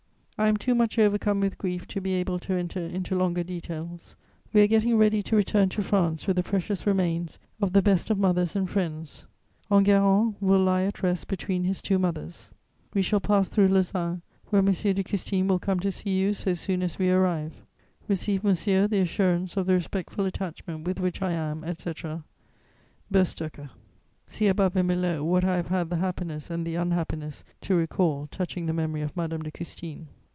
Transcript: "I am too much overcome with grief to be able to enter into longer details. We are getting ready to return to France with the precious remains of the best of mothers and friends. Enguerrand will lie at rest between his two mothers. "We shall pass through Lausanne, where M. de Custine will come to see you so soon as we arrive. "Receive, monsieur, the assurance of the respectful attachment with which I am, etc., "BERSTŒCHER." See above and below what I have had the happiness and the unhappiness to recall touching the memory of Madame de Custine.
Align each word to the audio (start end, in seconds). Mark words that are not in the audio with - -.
"I 0.37 0.47
am 0.47 0.57
too 0.57 0.73
much 0.73 0.97
overcome 0.97 1.39
with 1.39 1.59
grief 1.59 1.87
to 1.89 2.01
be 2.01 2.13
able 2.13 2.39
to 2.39 2.53
enter 2.55 2.79
into 2.83 3.15
longer 3.15 3.43
details. 3.43 4.15
We 4.51 4.61
are 4.63 4.67
getting 4.67 4.97
ready 4.97 5.21
to 5.21 5.35
return 5.35 5.69
to 5.69 5.83
France 5.83 6.25
with 6.25 6.35
the 6.35 6.41
precious 6.41 6.87
remains 6.87 7.37
of 7.61 7.73
the 7.73 7.81
best 7.83 8.09
of 8.09 8.17
mothers 8.17 8.55
and 8.55 8.67
friends. 8.67 9.27
Enguerrand 9.71 10.33
will 10.39 10.63
lie 10.63 10.81
at 10.85 11.03
rest 11.03 11.27
between 11.27 11.63
his 11.65 11.79
two 11.79 11.99
mothers. 11.99 12.49
"We 12.91 13.03
shall 13.03 13.19
pass 13.19 13.49
through 13.49 13.67
Lausanne, 13.67 14.23
where 14.45 14.63
M. 14.65 14.65
de 14.71 15.03
Custine 15.03 15.47
will 15.47 15.59
come 15.59 15.79
to 15.79 15.91
see 15.91 16.09
you 16.09 16.33
so 16.33 16.55
soon 16.55 16.81
as 16.81 16.97
we 16.97 17.11
arrive. 17.11 17.61
"Receive, 18.07 18.43
monsieur, 18.43 18.87
the 18.87 19.01
assurance 19.01 19.55
of 19.57 19.67
the 19.67 19.73
respectful 19.73 20.25
attachment 20.25 20.87
with 20.87 20.99
which 20.99 21.21
I 21.21 21.33
am, 21.33 21.63
etc., 21.63 22.23
"BERSTŒCHER." 23.11 23.69
See 24.25 24.47
above 24.47 24.75
and 24.75 24.87
below 24.87 25.23
what 25.23 25.43
I 25.43 25.57
have 25.57 25.67
had 25.67 25.91
the 25.91 25.97
happiness 25.97 26.49
and 26.49 26.65
the 26.65 26.73
unhappiness 26.73 27.43
to 27.61 27.75
recall 27.75 28.25
touching 28.31 28.65
the 28.65 28.73
memory 28.73 29.01
of 29.03 29.15
Madame 29.15 29.43
de 29.43 29.51
Custine. 29.51 30.07